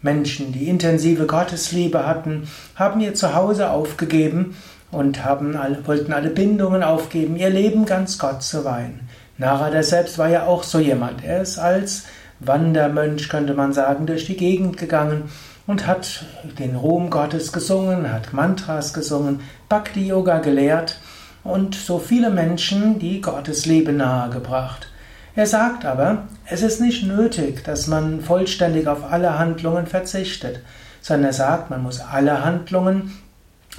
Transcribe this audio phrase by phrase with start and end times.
[0.00, 4.54] Menschen, die intensive Gottesliebe hatten, haben ihr Zuhause aufgegeben
[4.92, 9.00] und haben alle, wollten alle Bindungen aufgeben, ihr Leben ganz Gott zu weihen.
[9.38, 11.24] Narada selbst war ja auch so jemand.
[11.24, 12.04] Er ist als
[12.38, 15.24] Wandermönch, könnte man sagen, durch die Gegend gegangen
[15.66, 16.24] und hat
[16.58, 19.40] den Ruhm Gottes gesungen, hat Mantras gesungen,
[19.74, 20.98] Bhakti Yoga gelehrt
[21.42, 24.86] und so viele Menschen die Gottes Liebe nahegebracht.
[25.34, 30.60] Er sagt aber, es ist nicht nötig, dass man vollständig auf alle Handlungen verzichtet,
[31.00, 33.18] sondern er sagt, man muss alle Handlungen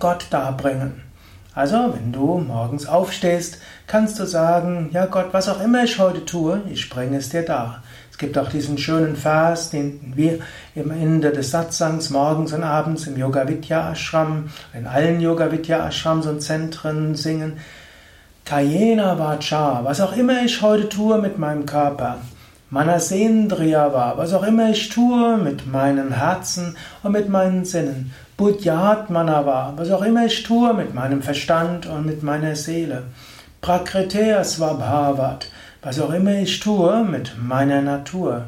[0.00, 1.02] Gott darbringen.
[1.56, 6.22] Also, wenn du morgens aufstehst, kannst du sagen, ja Gott, was auch immer ich heute
[6.26, 7.82] tue, ich bringe es dir dar.
[8.10, 10.40] Es gibt auch diesen schönen Vers, den wir
[10.76, 15.88] am Ende des Satsangs morgens und abends im Yoga Vidya Ashram, in allen Yoga Vidya
[15.88, 17.54] Ashrams und Zentren singen.
[18.44, 22.18] Kayena Vacha, was auch immer ich heute tue mit meinem Körper.
[22.70, 28.12] Manasendriyava, was auch immer ich tue mit meinem Herzen und mit meinen Sinnen.
[28.36, 33.04] Buddhyatmanava, was auch immer ich tue mit meinem Verstand und mit meiner Seele.
[33.60, 35.48] Prakritea Swabhavat,
[35.80, 38.46] was auch immer ich tue mit meiner Natur.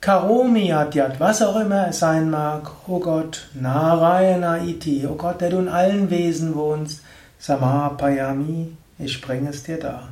[0.00, 5.50] Karomi Adyat, was auch immer es sein mag, o Gott, Narayana Iti, o Gott, der
[5.50, 7.02] du in allen Wesen wohnst,
[7.38, 10.08] Samapayami, ich bringe es dir dar.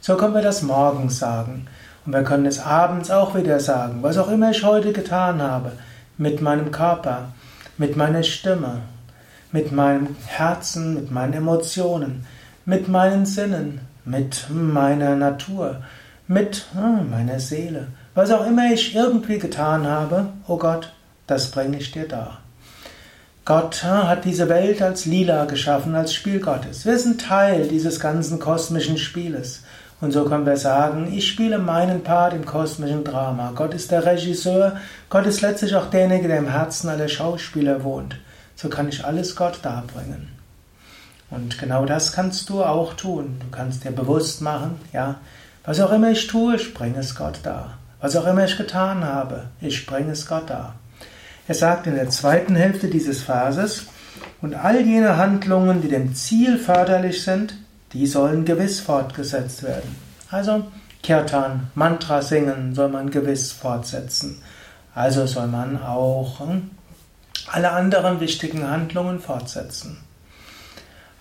[0.00, 1.66] So können wir das morgens sagen.
[2.06, 5.72] Und wir können es abends auch wieder sagen, was auch immer ich heute getan habe,
[6.18, 7.32] mit meinem Körper,
[7.78, 8.82] mit meiner Stimme,
[9.52, 12.26] mit meinem Herzen, mit meinen Emotionen,
[12.66, 15.82] mit meinen Sinnen, mit meiner Natur,
[16.28, 17.88] mit hm, meiner Seele.
[18.14, 20.92] Was auch immer ich irgendwie getan habe, oh Gott,
[21.26, 22.40] das bringe ich dir dar.
[23.44, 26.84] Gott hm, hat diese Welt als Lila geschaffen, als Spiel Gottes.
[26.84, 29.62] Wir sind Teil dieses ganzen kosmischen Spieles.
[30.00, 33.52] Und so können wir sagen, ich spiele meinen Part im kosmischen Drama.
[33.54, 34.76] Gott ist der Regisseur,
[35.08, 38.16] Gott ist letztlich auch derjenige, der im Herzen aller Schauspieler wohnt.
[38.56, 40.28] So kann ich alles Gott darbringen.
[41.30, 43.36] Und genau das kannst du auch tun.
[43.40, 45.16] Du kannst dir bewusst machen, ja,
[45.64, 47.78] was auch immer ich tue, ich bringe es Gott dar.
[48.00, 50.74] Was auch immer ich getan habe, ich bringe es Gott dar.
[51.48, 53.86] Er sagt in der zweiten Hälfte dieses Verses,
[54.40, 57.56] und all jene Handlungen, die dem Ziel förderlich sind,
[57.94, 59.96] die sollen gewiss fortgesetzt werden.
[60.30, 60.64] Also
[61.02, 64.42] Kirtan, Mantra singen soll man gewiss fortsetzen.
[64.94, 66.70] Also soll man auch hm,
[67.50, 69.98] alle anderen wichtigen Handlungen fortsetzen.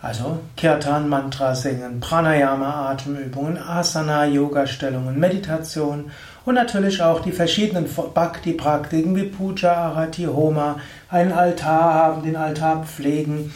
[0.03, 6.11] Also Kirtan Mantra singen, Pranayama Atemübungen, Asana Yoga Stellungen, Meditation
[6.43, 10.75] und natürlich auch die verschiedenen Bhakti Praktiken wie Puja, Arati, Homa,
[11.09, 13.53] einen Altar haben, den Altar pflegen,